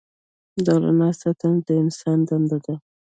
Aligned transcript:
د 0.65 0.67
رڼا 0.81 1.09
ساتنه 1.21 1.59
د 1.67 1.69
انسان 1.83 2.17
دنده 2.27 2.57
ده. 2.65 2.75